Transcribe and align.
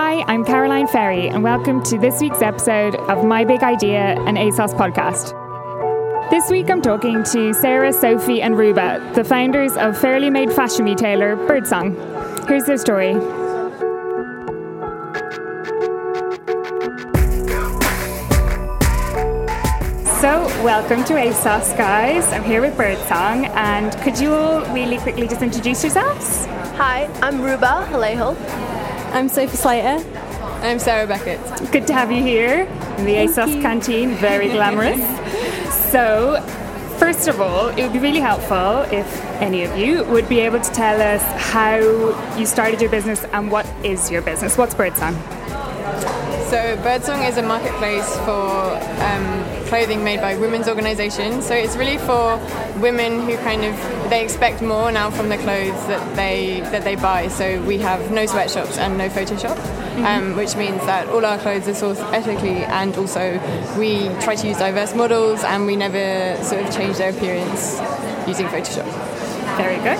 Hi, 0.00 0.22
I'm 0.28 0.44
Caroline 0.44 0.86
Ferry, 0.86 1.28
and 1.28 1.42
welcome 1.42 1.82
to 1.82 1.98
this 1.98 2.20
week's 2.20 2.40
episode 2.40 2.94
of 3.10 3.24
My 3.24 3.44
Big 3.44 3.64
Idea, 3.64 4.14
an 4.28 4.36
ASOS 4.36 4.72
podcast. 4.72 5.34
This 6.30 6.48
week 6.52 6.70
I'm 6.70 6.80
talking 6.80 7.24
to 7.24 7.52
Sarah, 7.52 7.92
Sophie, 7.92 8.40
and 8.40 8.56
Ruba, 8.56 9.10
the 9.16 9.24
founders 9.24 9.72
of 9.76 9.98
fairly 9.98 10.30
made 10.30 10.52
fashion 10.52 10.84
retailer 10.84 11.34
Birdsong. 11.34 11.96
Here's 12.46 12.62
their 12.62 12.78
story. 12.78 13.14
So, 20.20 20.46
welcome 20.62 21.02
to 21.06 21.14
ASOS, 21.14 21.76
guys. 21.76 22.24
I'm 22.32 22.44
here 22.44 22.60
with 22.60 22.76
Birdsong, 22.76 23.46
and 23.46 23.92
could 24.02 24.16
you 24.20 24.32
all 24.32 24.60
really 24.72 24.98
quickly 24.98 25.26
just 25.26 25.42
introduce 25.42 25.82
yourselves? 25.82 26.46
Hi, 26.76 27.10
I'm 27.20 27.42
Ruba 27.42 27.88
Huleihel. 27.90 28.77
I'm 29.12 29.28
Sophie 29.28 29.56
Slater. 29.56 30.04
I'm 30.62 30.78
Sarah 30.78 31.06
Beckett. 31.06 31.40
Good 31.72 31.86
to 31.86 31.94
have 31.94 32.12
you 32.12 32.22
here 32.22 32.62
in 32.98 33.06
the 33.06 33.14
Thank 33.14 33.30
ASOS 33.30 33.54
you. 33.54 33.62
canteen. 33.62 34.14
Very 34.16 34.48
glamorous. 34.48 35.00
so, 35.90 36.42
first 36.98 37.26
of 37.26 37.40
all, 37.40 37.68
it 37.68 37.82
would 37.82 37.92
be 37.94 37.98
really 38.00 38.20
helpful 38.20 38.82
if 38.92 39.24
any 39.40 39.64
of 39.64 39.78
you 39.78 40.04
would 40.04 40.28
be 40.28 40.40
able 40.40 40.60
to 40.60 40.70
tell 40.72 41.00
us 41.00 41.22
how 41.50 41.76
you 42.36 42.44
started 42.44 42.82
your 42.82 42.90
business 42.90 43.24
and 43.32 43.50
what 43.50 43.66
is 43.82 44.10
your 44.10 44.20
business. 44.20 44.58
What's 44.58 44.74
Birdsong? 44.74 45.14
So 46.50 46.78
Birdsong 46.82 47.22
is 47.22 47.38
a 47.38 47.42
marketplace 47.42 48.14
for 48.18 48.76
um, 49.02 49.57
clothing 49.68 50.02
made 50.02 50.20
by 50.20 50.34
women's 50.36 50.68
organisations. 50.68 51.46
So 51.46 51.54
it's 51.54 51.76
really 51.76 51.98
for 51.98 52.36
women 52.80 53.20
who 53.20 53.36
kind 53.38 53.64
of 53.64 53.74
they 54.10 54.24
expect 54.24 54.62
more 54.62 54.90
now 54.90 55.10
from 55.10 55.28
the 55.28 55.36
clothes 55.36 55.86
that 55.86 56.16
they 56.16 56.60
that 56.72 56.84
they 56.84 56.96
buy. 56.96 57.28
So 57.28 57.62
we 57.62 57.78
have 57.78 58.10
no 58.10 58.26
sweatshops 58.26 58.78
and 58.78 58.98
no 58.98 59.08
Photoshop, 59.08 59.56
um, 60.04 60.36
which 60.36 60.56
means 60.56 60.80
that 60.86 61.08
all 61.08 61.24
our 61.24 61.38
clothes 61.38 61.68
are 61.68 61.72
sourced 61.72 62.02
ethically, 62.12 62.64
and 62.64 62.96
also 62.96 63.38
we 63.78 64.08
try 64.24 64.34
to 64.34 64.46
use 64.48 64.58
diverse 64.58 64.94
models, 64.94 65.44
and 65.44 65.66
we 65.66 65.76
never 65.76 66.42
sort 66.42 66.64
of 66.64 66.74
change 66.74 66.96
their 66.96 67.10
appearance 67.10 67.78
using 68.26 68.46
Photoshop. 68.46 68.88
Very 69.56 69.76
good. 69.76 69.98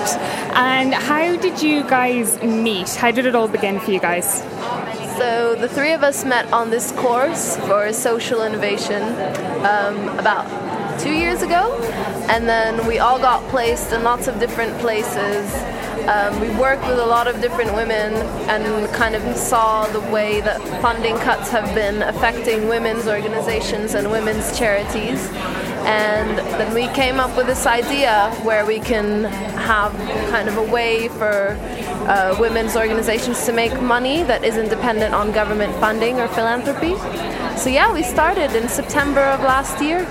And 0.55 0.93
how 0.93 1.35
did 1.35 1.61
you 1.61 1.83
guys 1.83 2.41
meet? 2.41 2.89
How 2.95 3.11
did 3.11 3.25
it 3.25 3.35
all 3.35 3.49
begin 3.49 3.79
for 3.79 3.91
you 3.91 3.99
guys? 3.99 4.41
So 5.19 5.53
the 5.53 5.67
three 5.67 5.91
of 5.91 6.01
us 6.01 6.23
met 6.23 6.49
on 6.53 6.69
this 6.69 6.93
course 6.93 7.57
for 7.67 7.91
social 7.91 8.41
innovation 8.41 9.03
um, 9.65 10.17
about 10.17 10.47
two 10.97 11.11
years 11.11 11.41
ago, 11.41 11.77
and 12.29 12.47
then 12.47 12.87
we 12.87 12.99
all 12.99 13.19
got 13.19 13.45
placed 13.49 13.91
in 13.91 14.03
lots 14.03 14.29
of 14.29 14.39
different 14.39 14.79
places. 14.79 15.51
Um, 16.09 16.41
we 16.41 16.49
worked 16.59 16.87
with 16.87 16.97
a 16.97 17.05
lot 17.05 17.27
of 17.27 17.39
different 17.39 17.75
women 17.75 18.15
and 18.49 18.91
kind 18.95 19.13
of 19.13 19.21
saw 19.37 19.85
the 19.85 19.99
way 20.11 20.41
that 20.41 20.59
funding 20.81 21.15
cuts 21.17 21.51
have 21.51 21.75
been 21.75 22.01
affecting 22.01 22.67
women's 22.67 23.05
organizations 23.07 23.93
and 23.93 24.09
women's 24.09 24.57
charities. 24.57 25.29
And 25.85 26.39
then 26.57 26.73
we 26.73 26.87
came 26.95 27.19
up 27.19 27.37
with 27.37 27.45
this 27.45 27.67
idea 27.67 28.31
where 28.41 28.65
we 28.65 28.79
can 28.79 29.25
have 29.25 29.93
kind 30.31 30.49
of 30.49 30.57
a 30.57 30.63
way 30.63 31.09
for 31.09 31.55
uh, 32.09 32.35
women's 32.39 32.75
organizations 32.75 33.45
to 33.45 33.53
make 33.53 33.79
money 33.79 34.23
that 34.23 34.43
isn't 34.43 34.69
dependent 34.69 35.13
on 35.13 35.31
government 35.31 35.73
funding 35.75 36.19
or 36.19 36.27
philanthropy. 36.29 36.95
So, 37.55 37.69
yeah, 37.69 37.93
we 37.93 38.01
started 38.01 38.55
in 38.55 38.67
September 38.67 39.21
of 39.21 39.41
last 39.41 39.79
year. 39.79 40.09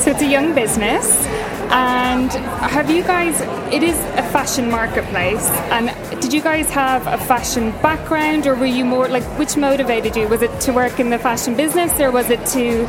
So 0.00 0.10
it's 0.10 0.22
a 0.22 0.26
young 0.26 0.56
business. 0.56 1.24
And 1.70 2.30
have 2.32 2.90
you 2.90 3.02
guys, 3.02 3.40
it 3.72 3.82
is 3.82 3.98
a 4.16 4.22
fashion 4.30 4.70
marketplace. 4.70 5.48
And 5.70 5.88
did 6.20 6.32
you 6.32 6.42
guys 6.42 6.70
have 6.70 7.06
a 7.06 7.18
fashion 7.18 7.70
background 7.82 8.46
or 8.46 8.54
were 8.54 8.66
you 8.66 8.84
more 8.84 9.08
like, 9.08 9.24
which 9.38 9.56
motivated 9.56 10.16
you? 10.16 10.28
Was 10.28 10.42
it 10.42 10.60
to 10.62 10.72
work 10.72 11.00
in 11.00 11.10
the 11.10 11.18
fashion 11.18 11.56
business 11.56 11.98
or 12.00 12.10
was 12.10 12.30
it 12.30 12.44
to 12.46 12.84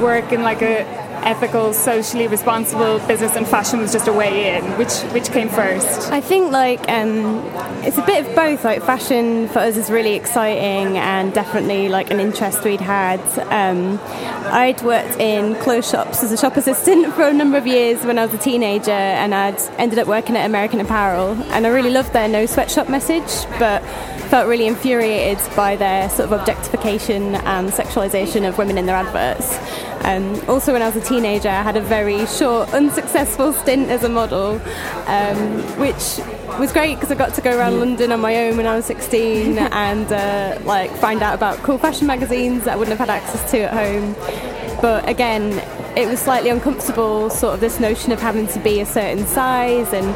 work 0.00 0.32
in 0.32 0.42
like 0.42 0.62
a 0.62 1.07
ethical, 1.24 1.72
socially 1.72 2.28
responsible 2.28 2.98
business 3.06 3.36
and 3.36 3.46
fashion 3.46 3.80
was 3.80 3.92
just 3.92 4.08
a 4.08 4.12
way 4.12 4.56
in? 4.56 4.64
Which, 4.78 4.94
which 5.14 5.30
came 5.30 5.48
first? 5.48 6.10
I 6.10 6.20
think 6.20 6.52
like 6.52 6.88
um, 6.88 7.42
it's 7.84 7.98
a 7.98 8.02
bit 8.02 8.26
of 8.26 8.34
both. 8.34 8.64
Like 8.64 8.82
fashion 8.82 9.48
for 9.48 9.60
us 9.60 9.76
is 9.76 9.90
really 9.90 10.14
exciting 10.14 10.96
and 10.98 11.32
definitely 11.32 11.88
like 11.88 12.10
an 12.10 12.20
interest 12.20 12.64
we'd 12.64 12.80
had. 12.80 13.20
Um, 13.50 13.98
I'd 14.52 14.82
worked 14.82 15.18
in 15.20 15.54
clothes 15.56 15.90
shops 15.90 16.22
as 16.22 16.32
a 16.32 16.36
shop 16.36 16.56
assistant 16.56 17.14
for 17.14 17.22
a 17.22 17.32
number 17.32 17.58
of 17.58 17.66
years 17.66 18.04
when 18.04 18.18
I 18.18 18.24
was 18.24 18.34
a 18.34 18.38
teenager, 18.38 18.90
and 18.90 19.34
I'd 19.34 19.60
ended 19.78 19.98
up 19.98 20.08
working 20.08 20.36
at 20.36 20.46
American 20.46 20.80
Apparel, 20.80 21.32
and 21.52 21.66
I 21.66 21.70
really 21.70 21.90
loved 21.90 22.12
their 22.12 22.28
no 22.28 22.46
sweatshop 22.46 22.88
message, 22.88 23.46
but 23.58 23.82
felt 24.28 24.46
really 24.46 24.66
infuriated 24.66 25.38
by 25.56 25.74
their 25.76 26.08
sort 26.10 26.30
of 26.30 26.38
objectification 26.38 27.34
and 27.34 27.70
sexualization 27.70 28.46
of 28.46 28.58
women 28.58 28.76
in 28.76 28.86
their 28.86 28.96
adverts. 28.96 29.58
Um, 30.04 30.40
also, 30.48 30.72
when 30.72 30.82
I 30.82 30.86
was 30.88 30.96
a 30.96 31.06
teenager, 31.06 31.48
I 31.48 31.62
had 31.62 31.76
a 31.76 31.80
very 31.80 32.26
short, 32.26 32.72
unsuccessful 32.74 33.52
stint 33.52 33.88
as 33.88 34.04
a 34.04 34.08
model, 34.08 34.60
um, 35.06 35.62
which 35.78 36.20
was 36.58 36.72
great 36.72 36.96
because 36.96 37.10
I 37.10 37.14
got 37.14 37.34
to 37.34 37.40
go 37.40 37.56
around 37.56 37.78
London 37.78 38.12
on 38.12 38.20
my 38.20 38.48
own 38.48 38.56
when 38.56 38.66
I 38.66 38.76
was 38.76 38.84
16 38.86 39.58
and 39.58 40.12
uh, 40.12 40.58
like 40.64 40.90
find 40.92 41.22
out 41.22 41.34
about 41.34 41.58
cool 41.58 41.78
fashion 41.78 42.06
magazines 42.06 42.64
that 42.64 42.74
I 42.74 42.76
wouldn't 42.76 42.98
have 42.98 43.08
had 43.08 43.22
access 43.22 43.50
to 43.52 43.60
at 43.60 43.72
home. 43.72 44.14
But 44.80 45.08
again, 45.08 45.52
it 45.96 46.06
was 46.06 46.20
slightly 46.20 46.50
uncomfortable, 46.50 47.30
sort 47.30 47.54
of 47.54 47.60
this 47.60 47.80
notion 47.80 48.12
of 48.12 48.20
having 48.20 48.46
to 48.48 48.60
be 48.60 48.80
a 48.80 48.86
certain 48.86 49.26
size 49.26 49.92
and 49.92 50.06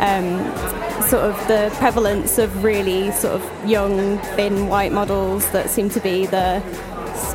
um, 0.00 0.89
sort 1.10 1.24
of 1.24 1.48
the 1.48 1.74
prevalence 1.78 2.38
of 2.38 2.62
really 2.62 3.10
sort 3.10 3.34
of 3.34 3.68
young, 3.68 4.16
thin 4.36 4.68
white 4.68 4.92
models 4.92 5.50
that 5.50 5.68
seem 5.68 5.90
to 5.90 5.98
be 5.98 6.24
the 6.26 6.62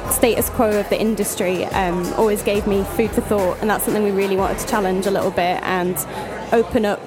status 0.09 0.50
quo 0.52 0.80
of 0.80 0.88
the 0.90 0.97
industry 0.97 1.66
um, 1.66 2.06
always 2.14 2.41
gave 2.41 2.66
me 2.68 2.85
food 2.96 3.12
for 3.12 3.19
thought, 3.19 3.58
and 3.59 3.69
that's 3.69 3.84
something 3.84 4.02
we 4.02 4.12
really 4.12 4.38
wanted 4.38 4.58
to 4.59 4.68
challenge 4.68 5.06
a 5.06 5.12
little 5.12 5.30
bit 5.30 5.62
and 5.64 5.97
open 6.53 6.85
up 6.85 7.02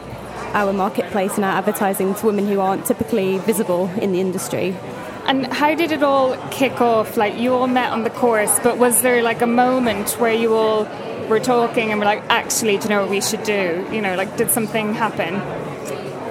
our 0.55 0.75
marketplace 0.75 1.37
and 1.37 1.45
our 1.47 1.57
advertising 1.57 2.15
to 2.17 2.27
women 2.27 2.47
who 2.47 2.61
aren't 2.61 2.85
typically 2.85 3.39
visible 3.39 3.89
in 4.03 4.13
the 4.13 4.21
industry. 4.21 4.77
And 5.25 5.47
how 5.47 5.75
did 5.75 5.91
it 5.91 6.03
all 6.03 6.37
kick 6.51 6.83
off? 6.83 7.17
Like 7.17 7.39
you 7.39 7.55
all 7.55 7.67
met 7.67 7.93
on 7.93 8.05
the 8.05 8.11
course, 8.11 8.59
but 8.63 8.77
was 8.77 9.01
there 9.01 9.23
like 9.23 9.41
a 9.41 9.47
moment 9.47 10.11
where 10.21 10.35
you 10.35 10.53
all 10.53 10.85
were 11.29 11.41
talking 11.41 11.93
and 11.93 11.99
were 11.99 12.05
like, 12.05 12.23
actually, 12.29 12.77
do 12.77 12.83
you 12.85 12.89
know 12.91 13.01
what 13.01 13.11
we 13.11 13.23
should 13.23 13.43
do? 13.43 13.87
You 13.91 14.03
know, 14.03 14.17
like 14.17 14.37
did 14.37 14.51
something 14.51 14.93
happen? 14.93 15.41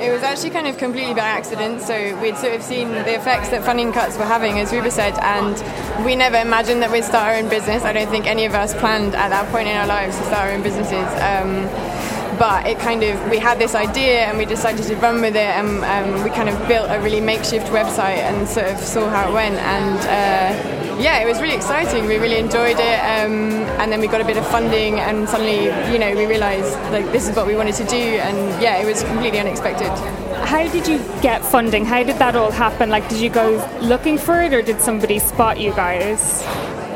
It 0.07 0.11
was 0.13 0.23
actually 0.23 0.51
kind 0.51 0.67
of 0.67 0.77
completely 0.77 1.13
by 1.13 1.19
accident. 1.19 1.81
So 1.81 2.17
we'd 2.21 2.37
sort 2.37 2.55
of 2.55 2.63
seen 2.63 2.91
the 2.91 3.13
effects 3.13 3.49
that 3.49 3.65
funding 3.65 3.91
cuts 3.91 4.17
were 4.17 4.23
having, 4.23 4.57
as 4.57 4.71
Ruba 4.71 4.89
said, 4.89 5.19
and 5.19 6.05
we 6.05 6.15
never 6.15 6.37
imagined 6.37 6.81
that 6.81 6.91
we'd 6.93 7.03
start 7.03 7.33
our 7.33 7.35
own 7.35 7.49
business. 7.49 7.83
I 7.83 7.91
don't 7.91 8.07
think 8.09 8.25
any 8.25 8.45
of 8.45 8.53
us 8.53 8.73
planned 8.73 9.15
at 9.15 9.29
that 9.29 9.51
point 9.51 9.67
in 9.67 9.75
our 9.75 9.85
lives 9.85 10.17
to 10.17 10.23
start 10.23 10.47
our 10.47 10.51
own 10.51 10.63
businesses. 10.63 11.07
Um, 11.19 11.67
but 12.37 12.65
it 12.67 12.77
kind 12.79 13.03
of 13.03 13.29
we 13.29 13.37
had 13.37 13.59
this 13.59 13.75
idea 13.75 14.25
and 14.25 14.37
we 14.37 14.45
decided 14.45 14.83
to 14.85 14.95
run 14.97 15.21
with 15.21 15.35
it 15.35 15.51
and 15.57 15.83
um, 15.85 16.23
we 16.23 16.29
kind 16.29 16.49
of 16.49 16.67
built 16.67 16.87
a 16.89 16.99
really 17.01 17.21
makeshift 17.21 17.67
website 17.67 18.19
and 18.19 18.47
sort 18.47 18.67
of 18.67 18.77
saw 18.79 19.09
how 19.09 19.29
it 19.29 19.33
went 19.33 19.55
and 19.55 19.99
uh, 20.01 20.99
yeah 21.01 21.19
it 21.19 21.27
was 21.27 21.41
really 21.41 21.55
exciting 21.55 22.05
we 22.05 22.17
really 22.17 22.37
enjoyed 22.37 22.79
it 22.79 22.99
um, 22.99 23.53
and 23.79 23.91
then 23.91 23.99
we 23.99 24.07
got 24.07 24.21
a 24.21 24.25
bit 24.25 24.37
of 24.37 24.45
funding 24.47 24.99
and 24.99 25.27
suddenly 25.27 25.65
you 25.91 25.99
know 25.99 26.13
we 26.15 26.25
realized 26.25 26.73
like 26.91 27.05
this 27.11 27.27
is 27.27 27.35
what 27.35 27.47
we 27.47 27.55
wanted 27.55 27.75
to 27.75 27.85
do 27.85 27.95
and 27.95 28.37
yeah 28.61 28.77
it 28.77 28.85
was 28.85 29.03
completely 29.03 29.39
unexpected 29.39 29.91
How 30.47 30.65
did 30.69 30.87
you 30.87 30.99
get 31.21 31.43
funding? 31.43 31.83
How 31.83 32.03
did 32.03 32.17
that 32.19 32.35
all 32.35 32.51
happen? 32.51 32.89
Like, 32.89 33.09
did 33.09 33.19
you 33.19 33.29
go 33.29 33.59
looking 33.81 34.17
for 34.17 34.41
it 34.41 34.53
or 34.53 34.61
did 34.61 34.79
somebody 34.79 35.19
spot 35.19 35.59
you 35.59 35.71
guys? 35.71 36.41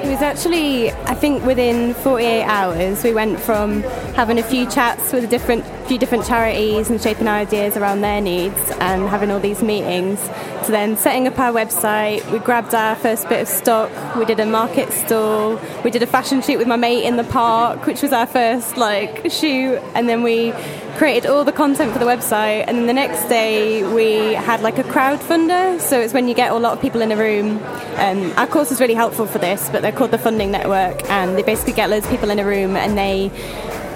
It 0.04 0.10
was 0.10 0.21
actually, 0.21 0.92
I 0.92 1.15
think, 1.15 1.44
within 1.44 1.94
48 1.95 2.44
hours, 2.44 3.04
we 3.04 3.13
went 3.13 3.39
from 3.39 3.83
having 4.16 4.40
a 4.40 4.44
few 4.44 4.69
chats 4.69 5.12
with 5.13 5.24
a 5.24 5.28
different 5.28 5.66
few 5.88 5.98
different 5.98 6.25
charities 6.25 6.90
and 6.90 7.02
shaping 7.02 7.28
our 7.28 7.36
ideas 7.36 7.75
around 7.75 8.02
their 8.02 8.22
needs 8.22 8.58
and 8.80 9.10
having 9.10 9.30
all 9.31 9.40
these 9.40 9.62
meetings. 9.62 10.19
So 10.66 10.72
then 10.72 10.96
setting 10.96 11.28
up 11.28 11.38
our 11.40 11.52
website, 11.52 12.30
we 12.31 12.40
grabbed 12.40 12.74
our 12.74 12.96
first 12.96 13.28
bit 13.28 13.42
of 13.42 13.48
stock, 13.48 13.90
we 14.16 14.25
did 14.25 14.40
a 14.40 14.46
market 14.46 14.92
stall, 14.94 15.60
we 15.84 15.92
did 15.92 16.04
a 16.04 16.08
fashion 16.08 16.42
shoot 16.42 16.58
with 16.58 16.68
my 16.68 16.75
mate 16.75 17.04
in 17.04 17.18
the 17.18 17.24
park, 17.24 17.86
which 17.88 18.02
was 18.02 18.13
our 18.13 18.28
first 18.28 18.78
like 18.78 19.31
shoot, 19.31 19.81
and 19.96 20.08
then 20.08 20.24
we 20.24 20.54
created 20.98 21.28
all 21.28 21.44
the 21.44 21.52
content 21.52 21.92
for 21.92 22.00
the 22.00 22.06
website. 22.06 22.66
And 22.68 22.78
then 22.78 22.88
the 22.88 22.94
next 22.94 23.28
day 23.28 23.84
we 23.92 24.34
had 24.36 24.62
like 24.62 24.78
a 24.78 24.84
crowdfunder. 24.84 25.80
So 25.80 26.00
it's 26.00 26.13
when 26.13 26.28
you 26.28 26.36
get 26.36 26.52
a 26.52 26.56
lot 26.56 26.74
of 26.74 26.81
people 26.81 27.02
in 27.02 27.12
a 27.12 27.18
room. 27.18 27.60
Um, 27.96 28.31
our 28.38 28.48
course 28.48 28.72
is 28.72 28.80
really 28.80 28.94
helpful 28.94 29.25
for 29.25 29.40
this 29.40 29.69
but 29.69 29.81
they're 29.81 29.92
called 29.92 30.12
the 30.12 30.19
funding 30.19 30.52
network. 30.52 31.10
And 31.10 31.36
they 31.36 31.44
basically 31.44 31.74
get 31.74 31.90
loads 31.90 32.06
of 32.06 32.12
people 32.12 32.30
in 32.30 32.40
a 32.40 32.46
room 32.46 32.75
and 32.75 32.98
they 32.98 33.31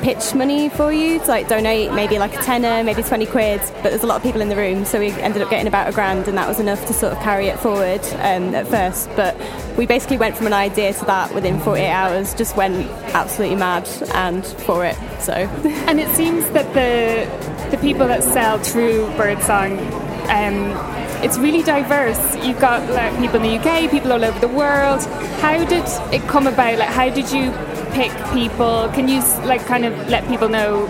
pitch 0.02 0.34
money 0.34 0.70
for 0.70 0.92
you 0.92 1.20
to 1.20 1.28
like 1.28 1.48
donate 1.48 1.92
maybe 1.94 2.20
like 2.20 2.34
a 2.36 2.42
tenner, 2.42 2.84
maybe 2.84 3.04
20 3.04 3.26
quid, 3.26 3.60
but 3.82 3.84
there's 3.84 4.04
a 4.04 4.08
lot 4.08 4.18
of 4.18 4.24
people 4.24 4.42
in 4.42 4.50
the 4.50 4.56
room, 4.56 4.86
so 4.86 5.00
we 5.00 5.12
ended 5.12 5.42
up 5.42 5.50
getting 5.50 5.68
about 5.68 5.90
a 5.90 5.92
grand, 5.92 6.28
and 6.28 6.38
that 6.38 6.48
was 6.48 6.60
enough 6.60 6.86
to 6.88 6.94
sort 6.94 7.14
of 7.14 7.20
carry 7.20 7.48
it 7.48 7.60
forward 7.60 8.02
um, 8.16 8.54
at 8.56 8.68
first. 8.68 9.10
But 9.16 9.36
we 9.78 9.86
basically 9.86 10.18
went 10.18 10.38
from 10.38 10.48
an 10.48 10.54
idea 10.54 10.94
to 10.94 11.06
that 11.06 11.34
within 11.34 11.60
48 11.60 11.90
hours, 11.90 12.34
just 12.34 12.56
went 12.56 12.76
absolutely 13.14 13.58
mad 13.58 13.88
and 14.14 14.46
for 14.46 14.86
it. 14.86 14.98
So, 15.20 15.34
and 15.88 16.00
it 16.00 16.14
seems 16.16 16.50
that 16.52 16.74
the 16.74 17.56
the 17.72 17.78
people 17.78 18.08
that 18.08 18.24
sell 18.24 18.60
through 18.60 19.08
Birdsong. 19.18 19.80
Um, 20.30 20.96
it's 21.24 21.38
really 21.38 21.64
diverse. 21.64 22.36
You've 22.46 22.60
got 22.60 22.88
like, 22.90 23.18
people 23.20 23.42
in 23.42 23.44
the 23.44 23.58
UK, 23.58 23.90
people 23.90 24.14
all 24.14 24.24
over 24.24 24.40
the 24.40 24.48
world. 24.48 25.04
How 25.42 25.58
did 25.66 25.84
it 26.14 26.22
come 26.28 26.46
about? 26.46 26.78
Like, 26.78 26.90
how 26.90 27.10
did 27.10 27.32
you 27.32 27.52
pick 27.96 28.12
people? 28.34 28.90
Can 28.94 29.08
you 29.08 29.22
like 29.48 29.66
kind 29.66 29.86
of 29.86 30.10
let 30.10 30.28
people 30.28 30.50
know 30.50 30.86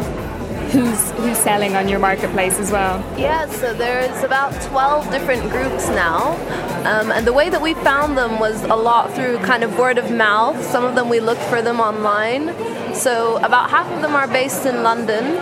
who's 0.73 1.11
who's 1.11 1.37
selling 1.37 1.75
on 1.75 1.87
your 1.87 1.99
marketplace 1.99 2.59
as 2.59 2.71
well? 2.71 2.97
Yeah, 3.17 3.45
so 3.45 3.73
there's 3.75 4.23
about 4.23 4.51
12 4.63 5.11
different 5.11 5.43
groups 5.51 5.87
now. 5.89 6.33
Um, 6.83 7.11
and 7.11 7.25
the 7.25 7.33
way 7.33 7.49
that 7.49 7.61
we 7.61 7.75
found 7.75 8.17
them 8.17 8.39
was 8.39 8.63
a 8.63 8.75
lot 8.75 9.13
through 9.13 9.37
kind 9.39 9.63
of 9.63 9.77
word 9.77 9.99
of 9.99 10.09
mouth. 10.09 10.61
Some 10.65 10.83
of 10.83 10.95
them 10.95 11.07
we 11.07 11.19
looked 11.19 11.43
for 11.43 11.61
them 11.61 11.79
online. 11.79 12.47
So 12.95 13.37
about 13.37 13.69
half 13.69 13.89
of 13.91 14.01
them 14.01 14.15
are 14.15 14.27
based 14.27 14.65
in 14.65 14.81
London. 14.81 15.35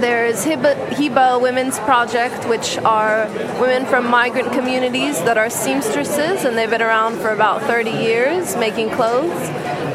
There's 0.00 0.44
Heba, 0.44 0.74
Heba 0.88 1.40
Women's 1.40 1.78
Project, 1.80 2.48
which 2.48 2.78
are 2.78 3.28
women 3.60 3.84
from 3.86 4.08
migrant 4.08 4.50
communities 4.52 5.18
that 5.24 5.36
are 5.36 5.50
seamstresses, 5.50 6.44
and 6.44 6.56
they've 6.56 6.70
been 6.70 6.82
around 6.82 7.18
for 7.18 7.28
about 7.28 7.60
30 7.62 7.90
years 7.90 8.56
making 8.56 8.90
clothes. 8.90 9.50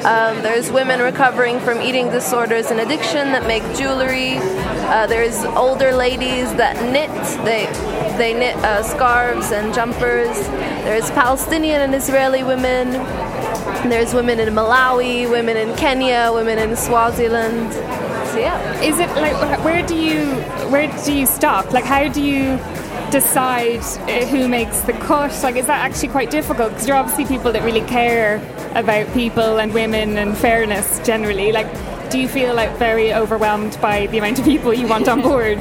Um, 0.06 0.44
there's 0.44 0.72
women 0.72 1.00
recovering 1.00 1.60
from 1.60 1.82
eating 1.82 2.12
disorders 2.12 2.70
and 2.70 2.80
addiction 2.80 3.32
that 3.32 3.48
make 3.48 3.64
jewelry. 3.76 4.38
Uh, 4.38 5.08
there's 5.08 5.44
older 5.58 5.94
ladies 5.96 6.54
that 6.58 6.76
knit. 6.94 7.10
They 7.44 7.66
they 8.16 8.36
knit 8.36 8.56
uh, 8.58 8.84
scarves 8.84 9.52
and 9.52 9.74
jumpers. 9.74 10.38
There's 10.86 11.10
Palestinian 11.10 11.82
and 11.82 11.96
Israeli 11.96 12.44
women. 12.44 12.92
There's 13.90 14.14
women 14.14 14.40
in 14.40 14.54
Malawi, 14.54 15.28
women 15.28 15.58
in 15.58 15.76
Kenya, 15.76 16.30
women 16.32 16.60
in 16.60 16.76
Swaziland. 16.76 17.74
So 17.74 18.38
yeah. 18.38 18.82
Is 18.84 19.00
it 19.00 19.10
like 19.16 19.64
where 19.66 19.84
do 19.88 19.96
you 19.96 20.36
where 20.70 20.86
do 21.04 21.14
you 21.14 21.26
stop? 21.26 21.74
Like 21.74 21.84
how 21.84 22.08
do 22.10 22.22
you 22.22 22.60
decide 23.12 23.80
uh, 23.80 24.26
who 24.26 24.48
makes 24.48 24.82
the 24.82 24.94
cut? 24.94 25.32
Like 25.44 25.56
is 25.56 25.68
that 25.68 25.84
actually 25.84 26.10
quite 26.10 26.32
difficult? 26.32 26.72
Because 26.72 26.88
you're 26.88 26.98
obviously 26.98 27.26
people 27.26 27.52
that 27.52 27.64
really 27.64 27.86
care 27.88 28.38
about 28.76 29.12
people 29.14 29.60
and 29.60 29.74
women 29.74 30.18
and 30.18 30.38
fairness 30.38 31.00
generally. 31.06 31.52
Like, 31.52 31.68
do 32.10 32.20
you 32.20 32.28
feel 32.28 32.54
like 32.54 32.76
very 32.78 33.14
overwhelmed 33.14 33.78
by 33.82 34.08
the 34.08 34.18
amount 34.18 34.40
of 34.40 34.46
people 34.46 34.74
you 34.74 34.88
want 34.88 35.08
on 35.08 35.22
board? 35.30 35.60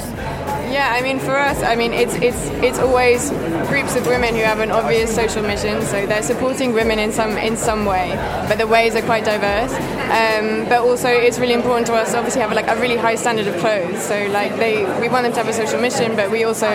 Yeah, 0.74 0.90
I 0.92 1.02
mean, 1.02 1.20
for 1.20 1.36
us, 1.36 1.62
I 1.62 1.76
mean, 1.76 1.92
it's 1.92 2.16
it's 2.16 2.48
it's 2.66 2.80
always 2.80 3.30
groups 3.68 3.94
of 3.94 4.08
women 4.08 4.34
who 4.34 4.42
have 4.42 4.58
an 4.58 4.72
obvious 4.72 5.14
social 5.14 5.40
mission, 5.40 5.80
so 5.82 6.04
they're 6.04 6.20
supporting 6.20 6.72
women 6.72 6.98
in 6.98 7.12
some 7.12 7.38
in 7.38 7.56
some 7.56 7.86
way, 7.86 8.10
but 8.48 8.58
the 8.58 8.66
ways 8.66 8.96
are 8.96 9.02
quite 9.02 9.24
diverse. 9.24 9.72
Um, 10.10 10.68
but 10.68 10.80
also, 10.80 11.06
it's 11.08 11.38
really 11.38 11.54
important 11.54 11.86
to 11.86 11.94
us, 11.94 12.10
to 12.10 12.18
obviously, 12.18 12.42
have 12.42 12.52
like 12.52 12.66
a 12.66 12.74
really 12.80 12.96
high 12.96 13.14
standard 13.14 13.46
of 13.46 13.56
clothes. 13.60 14.02
So, 14.02 14.26
like, 14.32 14.56
they 14.56 14.82
we 15.00 15.08
want 15.08 15.22
them 15.22 15.32
to 15.34 15.38
have 15.38 15.48
a 15.48 15.52
social 15.52 15.80
mission, 15.80 16.16
but 16.16 16.32
we 16.32 16.42
also, 16.42 16.68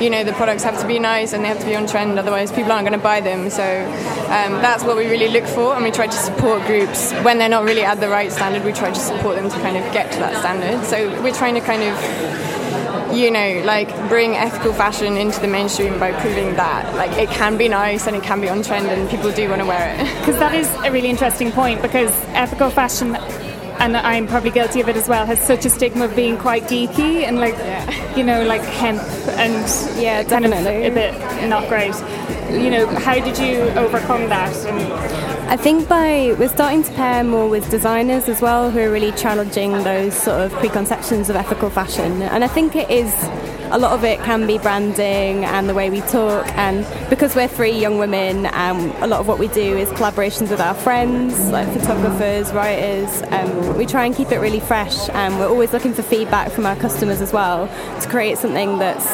you 0.00 0.10
know, 0.10 0.22
the 0.22 0.34
products 0.34 0.62
have 0.62 0.78
to 0.82 0.86
be 0.86 0.98
nice 0.98 1.32
and 1.32 1.42
they 1.42 1.48
have 1.48 1.60
to 1.60 1.66
be 1.66 1.74
on 1.74 1.86
trend. 1.86 2.18
Otherwise, 2.18 2.52
people 2.52 2.72
aren't 2.72 2.86
going 2.86 2.98
to 3.00 3.02
buy 3.02 3.22
them. 3.22 3.48
So, 3.48 3.64
um, 3.64 4.60
that's 4.60 4.84
what 4.84 4.98
we 4.98 5.06
really 5.06 5.28
look 5.28 5.46
for, 5.46 5.74
and 5.74 5.82
we 5.82 5.90
try 5.90 6.08
to 6.08 6.18
support 6.28 6.60
groups 6.66 7.12
when 7.24 7.38
they're 7.38 7.48
not 7.48 7.64
really 7.64 7.84
at 7.84 8.00
the 8.00 8.10
right 8.10 8.30
standard. 8.30 8.64
We 8.66 8.74
try 8.74 8.90
to 8.90 9.00
support 9.00 9.36
them 9.36 9.48
to 9.48 9.56
kind 9.60 9.78
of 9.78 9.92
get 9.94 10.12
to 10.12 10.18
that 10.18 10.36
standard. 10.44 10.84
So, 10.84 11.08
we're 11.22 11.32
trying 11.32 11.54
to 11.54 11.62
kind 11.62 11.82
of 11.82 12.45
you 13.16 13.30
know, 13.30 13.62
like 13.64 13.88
bring 14.08 14.34
ethical 14.34 14.72
fashion 14.72 15.16
into 15.16 15.40
the 15.40 15.48
mainstream 15.48 15.98
by 15.98 16.12
proving 16.20 16.54
that 16.56 16.94
like 16.94 17.12
it 17.12 17.30
can 17.30 17.56
be 17.56 17.68
nice 17.68 18.06
and 18.06 18.14
it 18.14 18.22
can 18.22 18.40
be 18.40 18.48
on 18.48 18.62
trend 18.62 18.86
and 18.86 19.08
people 19.08 19.32
do 19.32 19.48
want 19.48 19.60
to 19.60 19.66
wear 19.66 19.94
it. 19.94 20.06
Because 20.26 20.38
that 20.40 20.54
is 20.54 20.68
a 20.84 20.90
really 20.90 21.08
interesting 21.08 21.52
point 21.52 21.80
because 21.80 22.10
ethical 22.34 22.70
fashion 22.70 23.16
and 23.78 23.96
I'm 23.96 24.26
probably 24.26 24.50
guilty 24.50 24.80
of 24.80 24.88
it 24.88 24.96
as 24.96 25.08
well, 25.08 25.26
has 25.26 25.40
such 25.40 25.64
a 25.64 25.70
stigma 25.70 26.06
of 26.06 26.16
being 26.16 26.38
quite 26.38 26.64
geeky 26.64 27.24
and 27.24 27.38
like, 27.38 27.54
yeah. 27.54 28.16
you 28.16 28.24
know, 28.24 28.42
like 28.44 28.62
hemp 28.62 29.02
and 29.38 30.00
yeah, 30.00 30.22
definitely 30.22 30.86
a 30.86 30.90
bit 30.90 31.14
not 31.48 31.68
great. 31.68 31.94
You 32.50 32.70
know, 32.70 32.86
how 32.86 33.14
did 33.14 33.38
you 33.38 33.62
overcome 33.78 34.28
that? 34.28 34.54
And 34.66 35.35
I 35.48 35.56
think 35.56 35.88
by 35.88 36.34
we're 36.40 36.48
starting 36.48 36.82
to 36.82 36.92
pair 36.94 37.22
more 37.22 37.48
with 37.48 37.70
designers 37.70 38.28
as 38.28 38.40
well, 38.42 38.68
who 38.68 38.80
are 38.80 38.90
really 38.90 39.12
challenging 39.12 39.70
those 39.84 40.12
sort 40.12 40.40
of 40.40 40.52
preconceptions 40.54 41.30
of 41.30 41.36
ethical 41.36 41.70
fashion, 41.70 42.20
and 42.22 42.42
I 42.42 42.48
think 42.48 42.74
it 42.74 42.90
is 42.90 43.14
a 43.70 43.78
lot 43.78 43.92
of 43.92 44.04
it 44.04 44.18
can 44.20 44.46
be 44.46 44.58
branding 44.58 45.44
and 45.44 45.68
the 45.68 45.74
way 45.74 45.88
we 45.88 46.00
talk. 46.02 46.46
And 46.56 46.84
because 47.10 47.34
we're 47.34 47.48
three 47.48 47.72
young 47.72 47.98
women, 47.98 48.46
um, 48.46 48.92
a 49.02 49.06
lot 49.06 49.20
of 49.20 49.28
what 49.28 49.38
we 49.38 49.48
do 49.48 49.76
is 49.76 49.88
collaborations 49.90 50.50
with 50.50 50.60
our 50.60 50.74
friends, 50.74 51.50
like 51.50 51.68
photographers, 51.72 52.52
writers. 52.52 53.22
Um, 53.30 53.76
we 53.76 53.86
try 53.86 54.04
and 54.04 54.14
keep 54.16 54.32
it 54.32 54.38
really 54.38 54.60
fresh, 54.60 55.08
and 55.10 55.38
we're 55.38 55.48
always 55.48 55.72
looking 55.72 55.94
for 55.94 56.02
feedback 56.02 56.50
from 56.50 56.66
our 56.66 56.76
customers 56.76 57.20
as 57.20 57.32
well 57.32 57.68
to 58.00 58.08
create 58.08 58.38
something 58.38 58.78
that's 58.78 59.06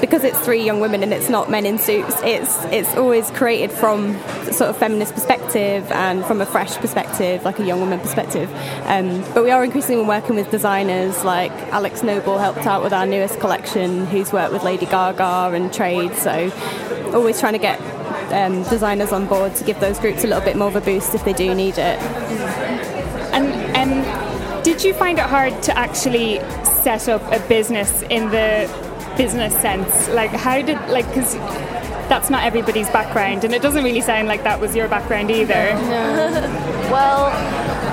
because 0.00 0.24
it's 0.24 0.38
three 0.40 0.64
young 0.64 0.80
women 0.80 1.02
and 1.02 1.12
it's 1.12 1.28
not 1.28 1.50
men 1.50 1.66
in 1.66 1.78
suits, 1.78 2.14
it's 2.22 2.64
it's 2.66 2.96
always 2.96 3.30
created 3.30 3.70
from 3.70 4.18
sort 4.52 4.70
of 4.70 4.76
feminist 4.76 5.14
perspective 5.14 5.90
and 5.92 6.24
from 6.24 6.40
a 6.40 6.46
fresh 6.46 6.76
perspective, 6.76 7.44
like 7.44 7.58
a 7.58 7.64
young 7.64 7.80
woman 7.80 8.00
perspective. 8.00 8.50
Um, 8.84 9.22
but 9.34 9.44
we 9.44 9.50
are 9.50 9.64
increasingly 9.64 10.04
working 10.04 10.36
with 10.36 10.50
designers 10.50 11.24
like 11.24 11.52
Alex 11.72 12.02
Noble 12.02 12.38
helped 12.38 12.66
out 12.66 12.82
with 12.82 12.92
our 12.92 13.06
newest 13.06 13.40
collection, 13.40 14.06
who's 14.06 14.32
worked 14.32 14.52
with 14.52 14.62
Lady 14.62 14.86
Gaga 14.86 15.54
and 15.54 15.72
Trade. 15.72 16.14
So 16.14 16.50
always 17.14 17.40
trying 17.40 17.54
to 17.54 17.58
get 17.58 17.80
um, 18.32 18.62
designers 18.64 19.12
on 19.12 19.26
board 19.26 19.54
to 19.56 19.64
give 19.64 19.80
those 19.80 19.98
groups 19.98 20.24
a 20.24 20.26
little 20.26 20.44
bit 20.44 20.56
more 20.56 20.68
of 20.68 20.76
a 20.76 20.80
boost 20.80 21.14
if 21.14 21.24
they 21.24 21.32
do 21.32 21.54
need 21.54 21.78
it. 21.78 21.98
And 23.32 23.46
and 23.76 24.64
did 24.64 24.84
you 24.84 24.92
find 24.92 25.18
it 25.18 25.24
hard 25.24 25.62
to 25.64 25.76
actually 25.76 26.38
set 26.82 27.08
up 27.08 27.22
a 27.32 27.40
business 27.48 28.02
in 28.02 28.30
the 28.30 28.89
business 29.20 29.52
sense? 29.60 30.08
Like, 30.08 30.30
how 30.30 30.62
did, 30.62 30.78
like, 30.88 31.06
because 31.08 31.34
that's 32.08 32.30
not 32.30 32.42
everybody's 32.42 32.88
background, 32.88 33.44
and 33.44 33.54
it 33.54 33.60
doesn't 33.60 33.84
really 33.84 34.00
sound 34.00 34.28
like 34.28 34.42
that 34.44 34.58
was 34.58 34.74
your 34.74 34.88
background 34.88 35.30
either. 35.30 35.74
No. 35.74 36.30
well, 36.90 37.28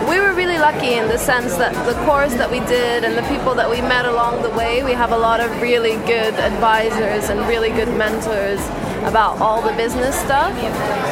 we 0.10 0.22
were 0.22 0.34
really 0.34 0.58
lucky 0.58 0.94
in 0.94 1.08
the 1.10 1.18
sense 1.18 1.56
that 1.58 1.74
the 1.86 1.94
course 2.06 2.34
that 2.36 2.50
we 2.50 2.62
did 2.62 3.04
and 3.04 3.18
the 3.18 3.28
people 3.34 3.54
that 3.56 3.70
we 3.70 3.82
met 3.82 4.06
along 4.06 4.42
the 4.42 4.50
way, 4.52 4.84
we 4.84 4.94
have 4.94 5.12
a 5.12 5.18
lot 5.18 5.42
of 5.42 5.50
really 5.62 5.98
good 6.08 6.34
advisors 6.36 7.30
and 7.30 7.42
really 7.42 7.72
good 7.72 7.90
mentors 7.90 8.62
about 9.06 9.40
all 9.40 9.62
the 9.62 9.74
business 9.74 10.16
stuff 10.20 10.52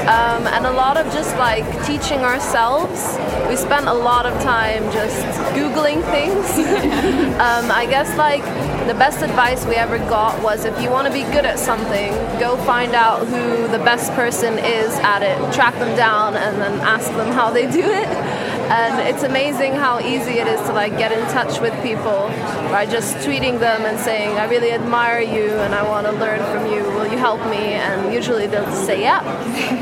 um, 0.08 0.48
and 0.48 0.65
a 0.65 0.72
lot 0.72 0.98
of 0.98 1.06
just 1.13 1.36
like 1.38 1.65
teaching 1.86 2.20
ourselves. 2.20 3.18
We 3.50 3.56
spent 3.56 3.88
a 3.88 3.94
lot 3.94 4.25
of 4.25 4.34
time 4.42 4.84
just 4.92 5.24
Googling 5.56 6.04
things. 6.12 6.46
um, 7.39 7.72
I 7.72 7.88
guess 7.89 8.15
like 8.18 8.44
the 8.88 8.94
best 8.94 9.22
advice 9.24 9.65
we 9.65 9.75
ever 9.75 9.98
got 9.98 10.42
was 10.44 10.65
if 10.65 10.80
you 10.82 10.89
want 10.89 11.08
to 11.08 11.13
be 11.13 11.24
good 11.24 11.46
at 11.46 11.58
something, 11.58 12.12
go 12.39 12.58
find 12.65 12.94
out 12.94 13.25
who 13.27 13.68
the 13.68 13.80
best 13.80 14.12
person 14.13 14.60
is 14.60 14.94
at 15.00 15.24
it, 15.24 15.38
track 15.54 15.74
them 15.75 15.96
down, 15.98 16.36
and 16.36 16.62
then 16.62 16.80
ask 16.82 17.10
them 17.12 17.32
how 17.32 17.50
they 17.50 17.70
do 17.70 17.84
it 17.84 18.35
and 18.69 19.07
it's 19.07 19.24
amazing 19.24 19.74
how 19.74 20.00
easy 20.00 20.39
it 20.39 20.48
is 20.48 20.60
to 20.62 20.74
like 20.74 20.98
get 20.98 21.12
in 21.12 21.19
touch 21.31 21.60
with 21.60 21.74
people 21.84 22.27
by 22.72 22.86
just 22.86 23.15
tweeting 23.17 23.60
them 23.60 23.86
and 23.86 24.00
saying 24.00 24.38
i 24.38 24.45
really 24.45 24.72
admire 24.72 25.22
you 25.22 25.50
and 25.65 25.75
i 25.75 25.84
want 25.88 26.05
to 26.05 26.12
learn 26.13 26.39
from 26.51 26.65
you. 26.72 26.84
Will 26.95 27.07
you 27.07 27.17
help 27.17 27.39
me? 27.50 27.57
And 27.57 28.13
usually 28.13 28.48
they'll 28.48 28.72
say 28.72 29.01
yeah. 29.01 29.22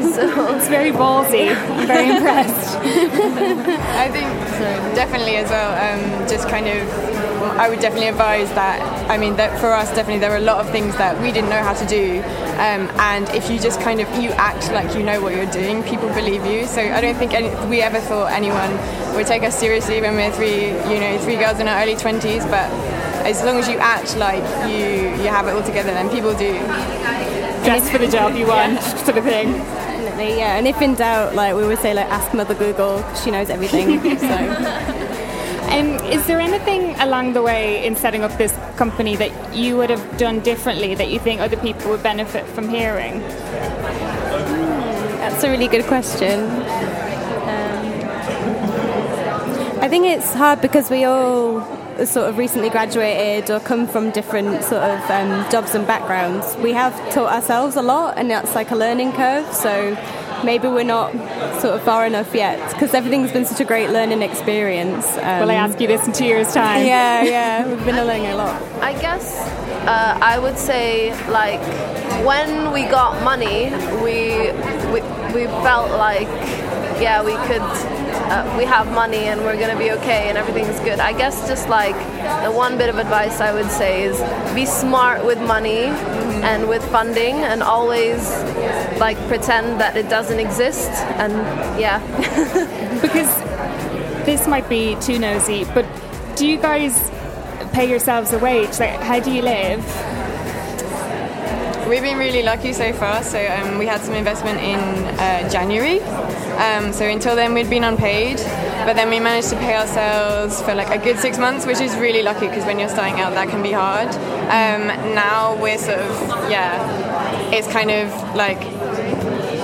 So 0.13 0.55
it's 0.55 0.67
very 0.67 0.91
ballsy. 0.91 1.55
I'm 1.55 1.87
very 1.93 2.09
impressed. 2.15 2.75
I 4.05 4.09
think 4.11 4.29
definitely 4.95 5.37
as 5.37 5.49
well 5.49 5.71
um, 5.73 6.27
just 6.27 6.47
kind 6.47 6.67
of 6.67 7.13
i 7.57 7.69
would 7.69 7.79
definitely 7.79 8.07
advise 8.07 8.49
that 8.49 8.79
I 9.09 9.17
mean, 9.17 9.35
that 9.35 9.59
for 9.59 9.71
us, 9.71 9.89
definitely 9.89 10.19
there 10.19 10.31
were 10.31 10.37
a 10.37 10.47
lot 10.51 10.63
of 10.63 10.71
things 10.71 10.95
that 10.97 11.19
we 11.21 11.31
didn't 11.31 11.49
know 11.49 11.61
how 11.61 11.73
to 11.73 11.85
do. 11.85 12.19
Um, 12.53 12.89
and 12.99 13.27
if 13.29 13.49
you 13.49 13.59
just 13.59 13.81
kind 13.81 13.99
of 13.99 14.07
you 14.21 14.29
act 14.31 14.71
like 14.71 14.95
you 14.95 15.03
know 15.03 15.21
what 15.21 15.35
you're 15.35 15.51
doing, 15.51 15.83
people 15.83 16.07
believe 16.09 16.45
you. 16.45 16.65
So 16.65 16.81
I 16.81 17.01
don't 17.01 17.15
think 17.15 17.33
any, 17.33 17.49
we 17.67 17.81
ever 17.81 17.99
thought 17.99 18.31
anyone 18.31 18.71
would 19.15 19.27
take 19.27 19.43
us 19.43 19.57
seriously 19.57 20.01
when 20.01 20.15
we're 20.15 20.31
three, 20.31 20.67
you 20.91 20.99
know, 20.99 21.17
three 21.19 21.35
girls 21.35 21.59
in 21.59 21.67
our 21.67 21.81
early 21.81 21.95
20s. 21.95 22.49
But 22.49 22.69
as 23.25 23.43
long 23.43 23.57
as 23.57 23.67
you 23.67 23.77
act 23.77 24.17
like 24.17 24.43
you 24.69 25.09
you 25.23 25.29
have 25.29 25.47
it 25.47 25.51
all 25.51 25.63
together, 25.63 25.91
then 25.91 26.09
people 26.09 26.33
do. 26.33 26.53
Dress 27.63 27.89
for 27.89 27.97
the 27.97 28.07
job 28.09 28.35
you 28.35 28.47
want, 28.47 28.73
yeah. 28.73 29.03
sort 29.05 29.17
of 29.17 29.23
thing. 29.23 29.53
Definitely, 29.53 30.37
yeah. 30.37 30.57
And 30.57 30.67
if 30.67 30.81
in 30.81 30.95
doubt, 30.95 31.33
like 31.33 31.55
we 31.55 31.65
would 31.65 31.79
say, 31.79 31.93
like 31.93 32.07
ask 32.07 32.33
Mother 32.33 32.55
Google 32.55 32.97
because 32.97 33.23
she 33.23 33.31
knows 33.31 33.49
everything. 33.49 33.99
so. 34.19 35.03
Um, 35.73 35.95
is 36.05 36.27
there 36.27 36.39
anything 36.39 36.93
along 36.99 37.33
the 37.33 37.41
way 37.41 37.83
in 37.83 37.95
setting 37.95 38.23
up 38.23 38.37
this 38.37 38.53
company 38.75 39.15
that 39.15 39.55
you 39.55 39.77
would 39.77 39.89
have 39.89 40.17
done 40.17 40.39
differently 40.39 40.95
that 40.95 41.09
you 41.09 41.19
think 41.19 41.41
other 41.41 41.57
people 41.57 41.91
would 41.91 42.03
benefit 42.03 42.45
from 42.47 42.69
hearing? 42.69 43.19
That's 45.19 45.43
a 45.43 45.49
really 45.49 45.67
good 45.67 45.85
question. 45.85 46.41
Um, 47.49 47.83
I 49.81 49.87
think 49.89 50.05
it's 50.05 50.33
hard 50.33 50.61
because 50.61 50.89
we 50.89 51.03
all 51.05 51.61
sort 52.05 52.27
of 52.29 52.37
recently 52.37 52.69
graduated 52.69 53.51
or 53.51 53.59
come 53.59 53.87
from 53.87 54.11
different 54.11 54.63
sort 54.63 54.81
of 54.81 54.99
um, 55.11 55.49
jobs 55.51 55.75
and 55.75 55.85
backgrounds. 55.85 56.55
We 56.57 56.73
have 56.73 56.93
taught 57.13 57.31
ourselves 57.31 57.75
a 57.75 57.81
lot, 57.81 58.17
and 58.17 58.29
that's 58.29 58.55
like 58.55 58.71
a 58.71 58.75
learning 58.75 59.13
curve. 59.13 59.53
So 59.53 59.95
maybe 60.43 60.67
we're 60.67 60.83
not 60.83 61.11
sort 61.61 61.73
of 61.75 61.81
far 61.83 62.05
enough 62.05 62.33
yet 62.35 62.57
because 62.73 62.93
everything's 62.93 63.31
been 63.31 63.45
such 63.45 63.59
a 63.59 63.65
great 63.65 63.89
learning 63.89 64.21
experience. 64.21 65.05
Um, 65.17 65.41
Will 65.41 65.51
I 65.51 65.55
ask 65.55 65.79
you 65.79 65.87
this 65.87 66.05
in 66.05 66.13
two 66.13 66.25
years' 66.25 66.53
time? 66.53 66.85
Yeah, 66.93 67.23
yeah, 67.23 67.67
we've 67.67 67.85
been 67.85 67.95
learning 67.95 68.27
a 68.27 68.35
lot. 68.35 68.61
I 68.81 68.93
guess 68.99 69.39
uh, 69.87 70.17
I 70.21 70.37
would 70.39 70.57
say 70.57 71.11
like 71.29 71.61
when 72.25 72.71
we 72.71 72.83
got 72.83 73.23
money, 73.23 73.69
we 74.03 74.51
we, 74.93 75.01
we 75.33 75.45
felt 75.63 75.91
like 75.91 76.27
yeah 77.01 77.23
we 77.23 77.33
could 77.47 77.61
uh, 78.31 78.55
we 78.57 78.65
have 78.65 78.87
money 78.93 79.23
and 79.31 79.41
we're 79.41 79.59
gonna 79.59 79.77
be 79.77 79.91
okay 79.91 80.29
and 80.29 80.37
everything's 80.37 80.79
good. 80.81 80.99
I 80.99 81.13
guess 81.13 81.47
just 81.47 81.69
like 81.69 81.95
the 82.43 82.51
one 82.51 82.77
bit 82.77 82.89
of 82.89 82.97
advice 82.97 83.39
I 83.39 83.53
would 83.53 83.69
say 83.71 84.03
is 84.03 84.17
be 84.53 84.65
smart 84.65 85.25
with 85.25 85.39
money. 85.39 85.87
And 86.43 86.67
with 86.67 86.83
funding 86.91 87.35
and 87.35 87.61
always 87.61 88.29
like 88.99 89.17
pretend 89.27 89.79
that 89.79 89.95
it 89.97 90.09
doesn't 90.09 90.39
exist 90.39 90.89
and 91.19 91.33
yeah. 91.79 91.99
because 93.01 93.29
this 94.25 94.47
might 94.47 94.67
be 94.69 94.95
too 95.01 95.19
nosy, 95.19 95.65
but 95.73 95.85
do 96.35 96.47
you 96.47 96.57
guys 96.57 97.11
pay 97.73 97.89
yourselves 97.89 98.31
a 98.33 98.39
wage? 98.39 98.79
Like, 98.79 98.99
how 99.01 99.19
do 99.19 99.31
you 99.31 99.41
live? 99.41 99.83
We've 101.87 102.01
been 102.01 102.17
really 102.17 102.41
lucky 102.41 102.71
so 102.73 102.93
far. 102.93 103.23
So 103.23 103.37
um, 103.45 103.77
we 103.77 103.85
had 103.85 104.01
some 104.01 104.13
investment 104.13 104.59
in 104.59 104.79
uh, 104.79 105.49
January. 105.49 105.99
Um, 106.57 106.93
so 106.93 107.05
until 107.05 107.35
then 107.35 107.53
we'd 107.53 107.69
been 107.69 107.83
unpaid, 107.83 108.39
but 108.85 108.95
then 108.95 109.09
we 109.09 109.19
managed 109.19 109.49
to 109.49 109.57
pay 109.57 109.75
ourselves 109.75 110.61
for 110.61 110.75
like 110.75 110.89
a 110.89 111.03
good 111.03 111.17
six 111.17 111.37
months, 111.37 111.65
which 111.65 111.79
is 111.79 111.95
really 111.95 112.23
lucky 112.23 112.47
because 112.47 112.65
when 112.65 112.79
you're 112.79 112.89
starting 112.89 113.19
out 113.19 113.33
that 113.33 113.49
can 113.49 113.63
be 113.63 113.71
hard. 113.71 114.09
Um, 114.53 114.87
now 115.15 115.55
we're 115.61 115.77
sort 115.77 115.99
of 115.99 116.11
yeah, 116.49 117.51
it's 117.51 117.67
kind 117.67 117.91
of 117.91 118.09
like 118.35 118.59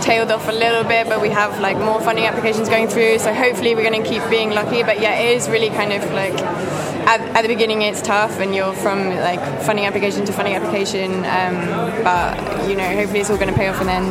tailed 0.02 0.32
off 0.32 0.48
a 0.48 0.52
little 0.52 0.84
bit, 0.84 1.08
but 1.08 1.22
we 1.22 1.30
have 1.30 1.60
like 1.60 1.78
more 1.78 2.00
funding 2.02 2.26
applications 2.26 2.70
going 2.70 2.88
through. 2.88 3.20
So 3.20 3.34
hopefully 3.34 3.76
we're 3.76 3.88
going 3.90 4.02
to 4.02 4.10
keep 4.10 4.28
being 4.30 4.52
lucky. 4.52 4.84
But 4.84 5.02
yeah, 5.02 5.20
it 5.20 5.38
is 5.38 5.50
really 5.50 5.70
kind 5.70 5.92
of 5.94 6.04
like 6.14 6.38
at, 7.08 7.22
at, 7.36 7.42
the 7.42 7.48
beginning 7.48 7.82
it's 7.82 8.02
tough 8.02 8.40
and 8.40 8.56
you're 8.56 8.74
from 8.74 9.10
like 9.10 9.40
funding 9.64 9.86
application 9.86 10.26
to 10.26 10.34
funding 10.34 10.56
application 10.56 11.12
um, 11.26 12.04
but 12.04 12.70
you 12.70 12.76
know 12.76 12.88
hopefully 12.96 13.20
it's 13.20 13.30
all 13.30 13.38
going 13.38 13.50
to 13.50 13.56
pay 13.56 13.68
off 13.68 13.80
in 13.82 13.88
the 13.88 13.94
end. 13.94 14.10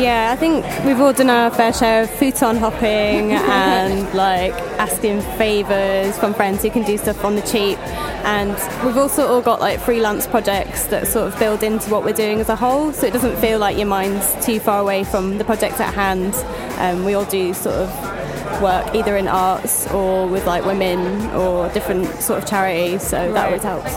Yeah 0.00 0.30
I 0.32 0.36
think 0.36 0.64
we've 0.84 1.00
all 1.00 1.12
done 1.12 1.30
our 1.30 1.50
fair 1.50 1.72
share 1.72 2.02
of 2.02 2.10
futon 2.10 2.56
hopping 2.56 3.32
and 3.32 4.12
like 4.14 4.52
asking 4.78 5.20
favours 5.38 6.18
from 6.18 6.34
friends 6.34 6.62
who 6.62 6.70
can 6.70 6.82
do 6.84 6.96
stuff 6.96 7.24
on 7.24 7.34
the 7.34 7.42
cheap. 7.42 7.78
And 8.24 8.52
we've 8.84 8.96
also 8.96 9.26
all 9.26 9.42
got 9.42 9.60
like 9.60 9.80
freelance 9.80 10.26
projects 10.26 10.86
that 10.86 11.06
sort 11.06 11.32
of 11.32 11.38
build 11.38 11.62
into 11.62 11.90
what 11.90 12.04
we're 12.04 12.12
doing 12.12 12.40
as 12.40 12.48
a 12.48 12.56
whole 12.56 12.92
so 12.92 13.06
it 13.06 13.12
doesn't 13.12 13.36
feel 13.36 13.58
like 13.58 13.76
your 13.76 13.86
mind's 13.86 14.44
too 14.44 14.60
far 14.60 14.80
away 14.80 15.04
from 15.04 15.38
the 15.38 15.44
project 15.44 15.80
at 15.80 15.94
hand. 15.94 16.34
Um, 16.78 17.04
we 17.04 17.14
all 17.14 17.24
do 17.24 17.54
sort 17.54 17.76
of 17.76 18.09
work 18.60 18.94
either 18.94 19.16
in 19.16 19.28
arts 19.28 19.90
or 19.90 20.26
with 20.26 20.46
like 20.46 20.64
women 20.64 20.98
or 21.34 21.68
different 21.70 22.06
sort 22.20 22.42
of 22.42 22.48
charities, 22.48 23.02
so 23.02 23.18
right. 23.18 23.34
that 23.34 23.46
always 23.46 23.62
helps. 23.62 23.96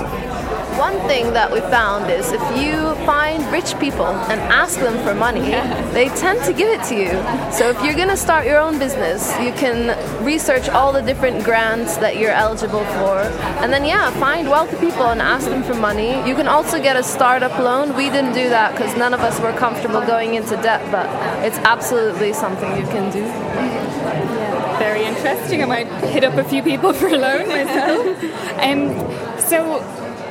One 0.78 0.98
thing 1.08 1.34
that 1.34 1.52
we 1.52 1.60
found 1.62 2.12
is 2.12 2.32
if 2.32 2.42
you 2.58 2.96
find 3.06 3.46
rich 3.52 3.78
people 3.80 4.06
and 4.06 4.40
ask 4.42 4.80
them 4.80 4.96
for 5.06 5.14
money, 5.14 5.40
yeah. 5.50 5.92
they 5.92 6.10
tend 6.10 6.44
to 6.46 6.54
give 6.54 6.68
it 6.68 6.84
to 6.88 6.96
you. 6.96 7.12
So 7.52 7.70
if 7.70 7.84
you're 7.84 7.96
going 7.96 8.10
to 8.10 8.18
start 8.18 8.46
your 8.46 8.58
own 8.58 8.80
business, 8.80 9.30
you 9.40 9.54
can 9.54 9.96
research 10.24 10.70
all 10.70 10.92
the 10.92 11.02
different 11.02 11.44
grants 11.44 11.98
that 11.98 12.18
you're 12.18 12.32
eligible 12.32 12.86
for, 12.86 13.20
and 13.62 13.72
then 13.72 13.86
yeah, 13.86 14.10
find 14.20 14.50
wealthy 14.50 14.78
people 14.78 15.04
and 15.04 15.22
ask 15.22 15.46
them 15.48 15.64
for 15.64 15.76
money. 15.76 16.28
You 16.28 16.36
can 16.36 16.48
also 16.48 16.82
get 16.82 16.96
a 16.96 17.04
startup 17.04 17.58
loan. 17.60 17.96
We 17.96 18.10
didn't 18.10 18.34
do 18.34 18.50
that 18.50 18.74
because 18.76 18.98
none 18.98 19.14
of 19.14 19.20
us 19.22 19.40
were 19.40 19.54
comfortable 19.54 20.02
going 20.02 20.36
into 20.36 20.56
debt, 20.58 20.82
but 20.92 21.08
it's 21.44 21.58
absolutely 21.60 22.34
something 22.34 22.70
you 22.78 22.88
can 22.88 23.12
do. 23.12 23.20
Yeah. 23.20 24.80
Very 24.80 25.04
interesting. 25.04 25.62
I 25.62 25.66
might 25.66 25.88
hit 26.06 26.24
up 26.24 26.36
a 26.36 26.44
few 26.44 26.64
people 26.64 26.94
for 26.94 27.08
a 27.08 27.18
loan 27.18 27.48
myself. 27.48 28.24
um, 28.60 29.40
so, 29.40 29.80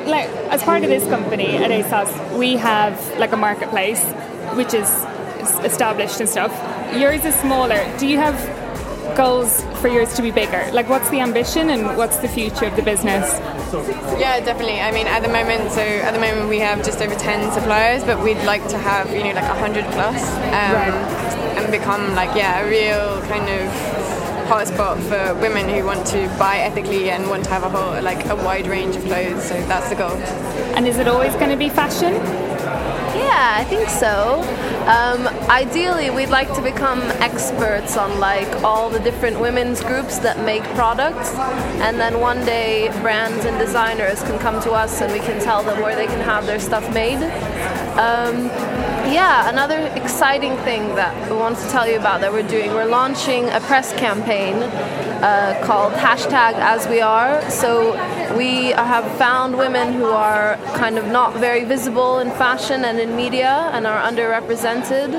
like, 0.06 0.28
as 0.50 0.62
part 0.62 0.82
of 0.82 0.88
this 0.88 1.06
company 1.06 1.56
at 1.56 1.70
ASOS, 1.70 2.38
we 2.38 2.56
have 2.56 3.18
like 3.18 3.32
a 3.32 3.36
marketplace, 3.36 4.02
which 4.54 4.74
is 4.74 4.88
established 5.64 6.20
and 6.20 6.28
stuff. 6.28 6.52
Yours 6.96 7.24
is 7.24 7.34
smaller. 7.36 7.80
Do 7.98 8.06
you 8.06 8.18
have 8.18 8.61
goals 9.16 9.62
for 9.80 9.88
yours 9.88 10.14
to 10.14 10.22
be 10.22 10.30
bigger? 10.30 10.70
Like, 10.72 10.88
what's 10.88 11.08
the 11.10 11.20
ambition 11.20 11.70
and 11.70 11.96
what's 11.96 12.18
the 12.18 12.28
future 12.28 12.66
of 12.66 12.76
the 12.76 12.82
business? 12.82 13.38
Yeah, 14.18 14.40
definitely. 14.40 14.80
I 14.80 14.92
mean, 14.92 15.06
at 15.06 15.22
the 15.22 15.28
moment, 15.28 15.72
so 15.72 15.80
at 15.80 16.12
the 16.12 16.20
moment 16.20 16.48
we 16.48 16.58
have 16.58 16.84
just 16.84 17.00
over 17.00 17.14
ten 17.14 17.50
suppliers, 17.52 18.04
but 18.04 18.22
we'd 18.22 18.42
like 18.44 18.66
to 18.68 18.78
have 18.78 19.10
you 19.10 19.24
know 19.24 19.32
like 19.32 19.44
hundred 19.44 19.84
plus. 19.86 20.22
Um, 20.32 20.72
right 20.74 21.32
and 21.56 21.70
become 21.70 22.14
like 22.14 22.34
yeah 22.34 22.64
a 22.64 22.68
real 22.68 23.20
kind 23.28 23.48
of 23.48 24.02
hotspot 24.48 24.98
for 25.08 25.40
women 25.40 25.68
who 25.68 25.84
want 25.84 26.06
to 26.06 26.28
buy 26.38 26.58
ethically 26.58 27.10
and 27.10 27.28
want 27.28 27.44
to 27.44 27.50
have 27.50 27.62
a 27.62 27.68
whole 27.70 28.02
like 28.02 28.26
a 28.26 28.36
wide 28.36 28.66
range 28.66 28.96
of 28.96 29.04
clothes. 29.04 29.44
So 29.44 29.54
that's 29.66 29.88
the 29.88 29.94
goal. 29.94 30.16
And 30.76 30.86
is 30.86 30.98
it 30.98 31.08
always 31.08 31.34
going 31.36 31.50
to 31.50 31.56
be 31.56 31.68
fashion? 31.68 32.14
Yeah, 33.14 33.56
I 33.56 33.64
think 33.64 33.88
so. 33.88 34.40
Um, 34.86 35.24
ideally, 35.48 36.10
we'd 36.10 36.28
like 36.28 36.52
to 36.54 36.62
become 36.62 37.00
experts 37.22 37.96
on 37.96 38.20
like 38.20 38.48
all 38.62 38.90
the 38.90 39.00
different 39.00 39.38
women's 39.40 39.82
groups 39.82 40.18
that 40.18 40.44
make 40.44 40.62
products, 40.74 41.34
and 41.80 41.98
then 41.98 42.20
one 42.20 42.44
day 42.44 42.88
brands 43.00 43.44
and 43.44 43.58
designers 43.58 44.22
can 44.22 44.38
come 44.38 44.60
to 44.62 44.72
us 44.72 45.00
and 45.00 45.12
we 45.12 45.20
can 45.20 45.40
tell 45.40 45.62
them 45.62 45.80
where 45.80 45.96
they 45.96 46.06
can 46.06 46.20
have 46.20 46.46
their 46.46 46.60
stuff 46.60 46.92
made. 46.94 47.22
Um, 47.98 48.46
yeah, 49.12 49.50
another 49.50 49.78
exciting 49.94 50.56
thing 50.58 50.94
that 50.94 51.30
we 51.30 51.36
want 51.36 51.58
to 51.58 51.68
tell 51.68 51.86
you 51.88 51.98
about 51.98 52.20
that 52.22 52.32
we're 52.32 52.48
doing, 52.48 52.70
we're 52.70 52.86
launching 52.86 53.48
a 53.50 53.60
press 53.60 53.92
campaign 53.92 54.54
uh, 55.22 55.60
called 55.64 55.92
hashtag 55.92 56.54
as 56.54 56.88
we 56.88 57.00
are. 57.00 57.48
So 57.50 57.92
we 58.36 58.70
have 58.70 59.10
found 59.18 59.56
women 59.56 59.92
who 59.92 60.06
are 60.06 60.56
kind 60.74 60.98
of 60.98 61.06
not 61.06 61.34
very 61.34 61.64
visible 61.64 62.18
in 62.18 62.30
fashion 62.30 62.84
and 62.84 62.98
in 62.98 63.16
media 63.16 63.70
and 63.72 63.86
are 63.86 64.00
underrepresented. 64.02 65.14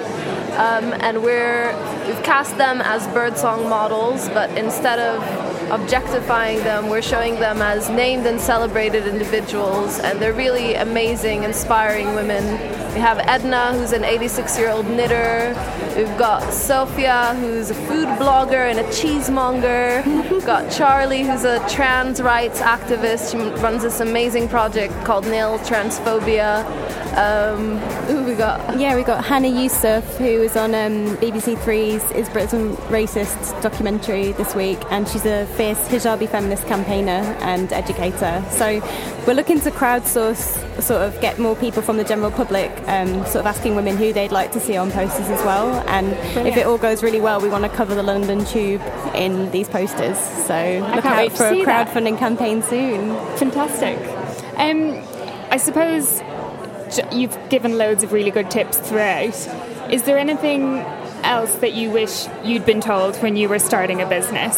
Um, 0.57 0.93
and 1.01 1.23
we're 1.23 1.73
we've 2.07 2.23
cast 2.23 2.57
them 2.57 2.81
as 2.81 3.07
birdsong 3.07 3.69
models, 3.69 4.29
but 4.29 4.49
instead 4.57 4.99
of 4.99 5.71
objectifying 5.71 6.59
them, 6.59 6.89
we're 6.89 7.01
showing 7.01 7.35
them 7.35 7.61
as 7.61 7.89
named 7.89 8.25
and 8.25 8.39
celebrated 8.39 9.07
individuals, 9.07 9.99
and 9.99 10.21
they're 10.21 10.33
really 10.33 10.75
amazing, 10.75 11.43
inspiring 11.43 12.13
women. 12.13 12.82
We 12.93 12.99
have 12.99 13.17
Edna, 13.17 13.73
who's 13.73 13.91
an 13.91 14.03
86 14.03 14.55
year 14.59 14.69
old 14.69 14.85
knitter. 14.85 15.55
We've 15.97 16.15
got 16.15 16.53
Sophia, 16.53 17.33
who's 17.39 17.71
a 17.71 17.73
food 17.73 18.07
blogger 18.19 18.69
and 18.69 18.79
a 18.79 18.83
cheesemonger. 18.83 20.03
We've 20.29 20.45
got 20.45 20.71
Charlie, 20.71 21.23
who's 21.23 21.43
a 21.43 21.67
trans 21.67 22.21
rights 22.21 22.61
activist. 22.61 23.31
She 23.31 23.37
runs 23.61 23.81
this 23.81 23.99
amazing 23.99 24.47
project 24.47 24.93
called 25.05 25.25
Nail 25.25 25.57
Transphobia. 25.59 26.63
Um, 27.17 27.77
who 28.07 28.23
we 28.23 28.33
got? 28.35 28.79
Yeah, 28.79 28.95
we 28.95 29.03
got 29.03 29.23
Hannah 29.23 29.47
Youssef, 29.47 30.03
who 30.17 30.39
was 30.39 30.55
on 30.55 30.73
um, 30.73 31.15
BBC 31.17 31.59
Three's 31.59 32.03
Is 32.11 32.27
Britain 32.29 32.75
Racist 32.89 33.59
documentary 33.61 34.31
this 34.33 34.55
week, 34.55 34.79
and 34.89 35.07
she's 35.07 35.25
a 35.25 35.45
fierce 35.55 35.79
hijabi 35.87 36.27
feminist 36.27 36.65
campaigner 36.65 37.21
and 37.41 37.71
educator. 37.71 38.43
So 38.49 38.81
we're 39.27 39.35
looking 39.35 39.61
to 39.61 39.69
crowdsource, 39.69 40.72
sort 40.81 41.01
of 41.01 41.19
get 41.21 41.39
more 41.39 41.55
people 41.55 41.81
from 41.81 41.97
the 41.97 42.03
general 42.03 42.31
public, 42.31 42.71
um, 42.87 43.25
sort 43.25 43.37
of 43.37 43.45
asking 43.45 43.75
women 43.75 43.97
who 43.97 44.13
they'd 44.13 44.31
like 44.31 44.51
to 44.53 44.59
see 44.59 44.75
on 44.77 44.91
posters 44.91 45.29
as 45.29 45.43
well. 45.45 45.71
And 45.87 46.11
Brilliant. 46.33 46.47
if 46.47 46.57
it 46.57 46.65
all 46.65 46.77
goes 46.77 47.03
really 47.03 47.21
well, 47.21 47.39
we 47.39 47.49
want 47.49 47.63
to 47.63 47.69
cover 47.69 47.95
the 47.95 48.03
London 48.03 48.43
Tube 48.45 48.81
in 49.15 49.51
these 49.51 49.69
posters. 49.69 50.17
So 50.45 50.91
look 50.95 51.05
out 51.05 51.31
for 51.31 51.47
a 51.47 51.53
crowdfunding 51.53 52.11
that. 52.13 52.19
campaign 52.19 52.61
soon. 52.63 53.15
Fantastic. 53.37 53.97
Um, 54.57 55.01
I 55.51 55.57
suppose 55.57 56.21
you've 57.11 57.37
given 57.49 57.77
loads 57.77 58.03
of 58.03 58.11
really 58.11 58.31
good 58.31 58.51
tips 58.51 58.77
throughout. 58.77 59.33
Is 59.91 60.03
there 60.03 60.17
anything 60.17 60.79
else 61.23 61.55
that 61.55 61.73
you 61.73 61.91
wish 61.91 62.25
you'd 62.43 62.65
been 62.65 62.81
told 62.81 63.15
when 63.17 63.35
you 63.35 63.49
were 63.49 63.59
starting 63.59 64.01
a 64.01 64.07
business? 64.07 64.57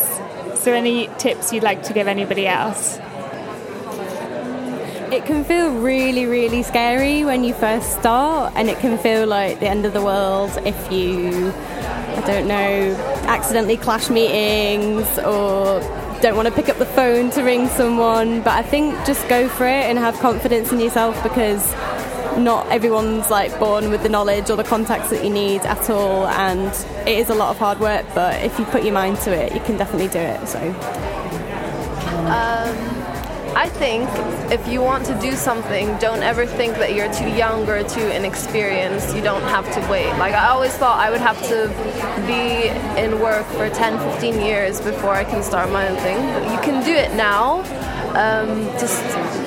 Is 0.54 0.64
there 0.64 0.76
any 0.76 1.08
tips 1.18 1.54
you'd 1.54 1.64
like 1.64 1.84
to 1.84 1.94
give 1.94 2.08
anybody 2.08 2.48
else? 2.48 2.98
It 5.16 5.26
can 5.26 5.46
feel 5.46 5.72
really, 5.72 6.26
really 6.26 6.62
scary 6.62 7.24
when 7.24 7.46
you 7.46 7.54
first 7.54 7.94
start, 7.94 8.52
and 8.58 8.70
it 8.70 8.80
can 8.80 8.98
feel 8.98 9.26
like 9.26 9.62
the 9.62 9.68
end 9.70 9.86
of 9.86 9.94
the 9.94 10.04
world 10.04 10.52
if 10.66 10.92
you, 10.92 11.54
I 11.54 12.22
don't 12.28 12.50
know, 12.50 12.94
accidentally 13.26 13.78
clash 13.78 14.10
meetings 14.10 15.08
or 15.20 15.80
don't 16.22 16.36
want 16.36 16.50
to 16.50 16.54
pick 16.54 16.68
up 16.68 16.80
the 16.80 16.86
phone 16.86 17.30
to 17.30 17.44
ring 17.44 17.70
someone. 17.70 18.42
But 18.42 18.56
I 18.56 18.62
think 18.62 18.94
just 19.06 19.26
go 19.30 19.48
for 19.48 19.66
it 19.66 19.86
and 19.86 19.98
have 19.98 20.20
confidence 20.20 20.74
in 20.74 20.82
yourself 20.82 21.24
because 21.24 21.64
not 22.38 22.70
everyone's 22.70 23.32
like 23.32 23.58
born 23.58 23.92
with 23.92 24.04
the 24.04 24.10
knowledge 24.10 24.50
or 24.50 24.58
the 24.58 24.66
contacts 24.66 25.12
that 25.12 25.24
you 25.24 25.30
need 25.30 25.62
at 25.62 25.90
all 25.90 26.28
and 26.28 26.68
it 27.08 27.18
is 27.18 27.30
a 27.30 27.34
lot 27.34 27.52
of 27.52 27.58
hard 27.58 27.80
work 27.80 28.06
but 28.14 28.44
if 28.44 28.60
you 28.60 28.66
put 28.66 28.84
your 28.84 28.94
mind 28.94 29.18
to 29.20 29.32
it 29.32 29.54
you 29.54 29.62
can 29.62 29.78
definitely 29.78 30.10
do 30.10 30.20
it 30.20 30.46
so 30.46 30.60
um, 32.28 32.95
I 33.56 33.70
think 33.70 34.10
if 34.52 34.68
you 34.68 34.82
want 34.82 35.06
to 35.06 35.18
do 35.22 35.32
something, 35.32 35.98
don't 35.98 36.24
ever 36.24 36.46
think 36.46 36.76
that 36.76 36.94
you're 36.94 37.12
too 37.14 37.30
young 37.30 37.68
or 37.70 37.88
too 37.88 38.06
inexperienced. 38.10 39.16
You 39.16 39.22
don't 39.22 39.44
have 39.44 39.66
to 39.74 39.90
wait. 39.90 40.10
Like, 40.18 40.34
I 40.34 40.50
always 40.50 40.74
thought 40.74 41.00
I 41.00 41.10
would 41.10 41.22
have 41.22 41.42
to 41.48 41.70
be 42.28 42.68
in 43.02 43.22
work 43.22 43.46
for 43.46 43.70
10, 43.70 43.98
15 44.12 44.42
years 44.42 44.82
before 44.82 45.12
I 45.12 45.24
can 45.24 45.42
start 45.42 45.72
my 45.72 45.88
own 45.88 45.96
thing. 45.98 46.18
But 46.18 46.52
you 46.52 46.60
can 46.60 46.84
do 46.84 46.92
it 46.92 47.16
now. 47.16 47.60
Um, 48.14 48.66
just 48.78 49.02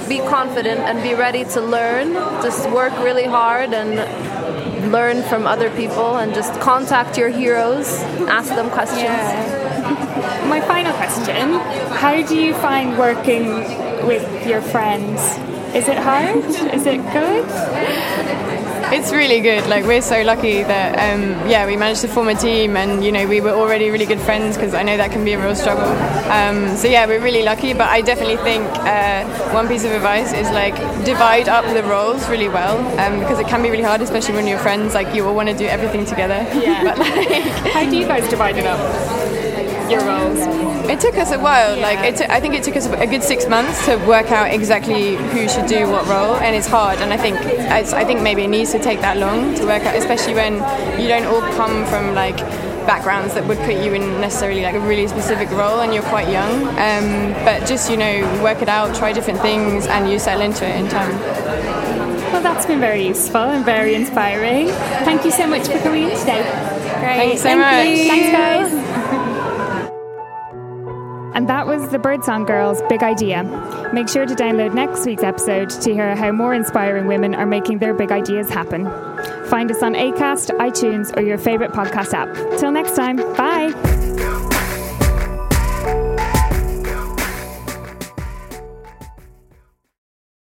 be 0.09 0.21
confident 0.21 0.81
and 0.81 1.03
be 1.03 1.13
ready 1.13 1.45
to 1.45 1.61
learn. 1.61 2.15
Just 2.43 2.69
work 2.71 2.93
really 3.01 3.25
hard 3.25 3.75
and 3.75 4.91
learn 4.91 5.23
from 5.25 5.47
other 5.47 5.69
people 5.77 6.17
and 6.17 6.33
just 6.33 6.59
contact 6.61 7.19
your 7.19 7.29
heroes, 7.29 7.89
ask 8.27 8.49
them 8.49 8.71
questions. 8.71 9.03
Yeah. 9.03 10.45
My 10.49 10.61
final 10.63 10.93
question 10.95 11.53
How 11.99 12.23
do 12.27 12.37
you 12.37 12.55
find 12.55 12.99
working 12.99 13.88
with 14.07 14.47
your 14.47 14.61
friends? 14.61 15.21
Is 15.75 15.89
it 15.89 15.99
hard? 15.99 16.45
Is 16.75 16.87
it 16.87 17.03
good? 17.13 17.45
It's 18.91 19.13
really 19.13 19.41
good. 19.41 19.69
Like 19.69 19.85
we're 19.85 20.01
so 20.01 20.23
lucky 20.23 20.63
that 20.63 20.93
um, 20.97 21.47
yeah 21.47 21.67
we 21.67 21.77
managed 21.77 22.01
to 22.01 22.09
form 22.09 22.29
a 22.29 22.35
team, 22.35 22.75
and 22.75 23.05
you 23.05 23.13
know 23.13 23.27
we 23.27 23.43
were 23.43 23.51
already 23.51 23.91
really 23.91 24.07
good 24.07 24.21
friends 24.21 24.57
because 24.57 24.73
I 24.73 24.83
know 24.83 24.97
that 24.97 25.11
can 25.11 25.27
be 25.27 25.35
a 25.35 25.39
real 25.39 25.55
struggle. 25.55 25.85
Um, 26.33 26.75
so 26.75 26.89
yeah, 26.89 27.05
we're 27.05 27.21
really 27.23 27.43
lucky. 27.43 27.75
But 27.75 27.89
I 27.89 28.01
definitely 28.01 28.39
think 28.39 28.65
uh, 28.65 29.25
one 29.53 29.69
piece 29.69 29.85
of 29.85 29.93
advice 29.93 30.33
is 30.33 30.49
like 30.51 30.75
divide 31.05 31.51
up 31.51 31.67
the 31.75 31.83
roles 31.83 32.27
really 32.31 32.49
well 32.49 32.79
um, 32.99 33.21
because 33.21 33.39
it 33.39 33.47
can 33.47 33.63
be 33.63 33.69
really 33.71 33.83
hard, 33.83 34.01
especially 34.01 34.35
when 34.35 34.47
you're 34.47 34.59
friends. 34.59 34.95
Like 34.95 35.15
you 35.15 35.27
all 35.27 35.35
want 35.35 35.51
to 35.51 35.57
do 35.57 35.67
everything 35.67 36.07
together. 36.07 36.47
Yeah. 36.59 36.85
but 36.85 36.99
like, 36.99 37.43
how 37.75 37.85
do 37.85 37.95
you 37.95 38.07
guys 38.07 38.27
divide 38.31 38.57
it 38.57 38.67
up? 38.67 38.79
Your 39.91 40.05
roles. 40.05 40.39
It 40.89 41.01
took 41.01 41.17
us 41.17 41.33
a 41.33 41.39
while. 41.39 41.77
Yeah. 41.77 41.83
Like 41.87 42.17
t- 42.17 42.25
I 42.29 42.41
think 42.41 42.55
it 42.55 42.63
took 42.63 42.77
us 42.77 42.87
a 42.87 43.07
good 43.07 43.23
six 43.23 43.47
months 43.47 43.85
to 43.87 43.97
work 44.07 44.31
out 44.31 44.53
exactly 44.53 45.17
who 45.17 45.49
should 45.49 45.67
do 45.67 45.89
what 45.89 46.07
role, 46.07 46.37
and 46.37 46.55
it's 46.55 46.67
hard. 46.67 46.99
And 46.99 47.13
I 47.13 47.17
think 47.17 47.37
I 47.39 48.05
think 48.05 48.21
maybe 48.23 48.43
it 48.45 48.49
needs 48.49 48.73
to 48.73 48.79
take 48.79 49.01
that 49.01 49.17
long 49.17 49.55
to 49.55 49.65
work 49.65 49.85
out, 49.85 49.97
especially 49.97 50.35
when 50.35 50.55
you 51.01 51.09
don't 51.09 51.25
all 51.27 51.41
come 51.57 51.87
from 51.87 52.15
like 52.15 52.37
backgrounds 52.87 53.35
that 53.35 53.47
would 53.47 53.59
put 53.59 53.77
you 53.85 53.93
in 53.93 54.21
necessarily 54.21 54.63
like 54.63 54.75
a 54.75 54.81
really 54.81 55.07
specific 55.07 55.51
role 55.51 55.81
and 55.81 55.93
you're 55.93 56.03
quite 56.05 56.29
young. 56.31 56.69
Um, 56.79 57.33
but 57.45 57.67
just 57.67 57.91
you 57.91 57.97
know 57.97 58.43
work 58.43 58.63
it 58.63 58.69
out, 58.69 58.95
try 58.97 59.13
different 59.13 59.41
things, 59.41 59.87
and 59.87 60.11
you 60.11 60.19
settle 60.19 60.43
into 60.43 60.67
it 60.67 60.75
in 60.77 60.89
time. 60.89 61.19
Well, 62.33 62.43
that's 62.43 62.67
been 62.67 62.81
very 62.81 63.07
useful 63.07 63.41
and 63.41 63.65
very 63.65 63.95
inspiring. 63.95 64.69
Thank 65.05 65.25
you 65.25 65.31
so 65.31 65.47
much 65.47 65.67
for 65.67 65.79
coming 65.81 66.05
in 66.05 66.19
today. 66.19 66.43
Great. 67.01 67.17
Thanks 67.17 67.43
so 67.43 67.49
Thank 67.49 67.61
much. 67.61 67.99
You. 67.99 68.09
Thanks, 68.09 68.33
guys. 68.33 68.78
And 71.35 71.49
that 71.49 71.67
was 71.67 71.89
the 71.91 71.99
Birdsong 71.99 72.45
Girls' 72.45 72.83
big 72.89 73.03
idea. 73.03 73.43
Make 73.93 74.09
sure 74.09 74.27
to 74.27 74.35
download 74.35 74.75
next 74.75 75.07
week's 75.07 75.23
episode 75.23 75.71
to 75.71 75.95
hear 75.95 76.15
how 76.17 76.33
more 76.33 76.55
inspiring 76.55 77.07
women 77.07 77.35
are 77.35 77.47
making 77.47 77.79
their 77.79 77.95
big 77.95 78.11
ideas 78.13 78.49
happen. 78.49 78.85
Find 79.47 79.71
us 79.71 79.83
on 79.83 79.95
ACAST, 79.95 80.51
iTunes, 80.59 81.17
or 81.17 81.23
your 81.23 81.39
favourite 81.39 81.73
podcast 81.73 82.13
app. 82.13 82.33
Till 82.59 82.71
next 82.71 82.95
time, 82.97 83.17
bye. 83.35 83.98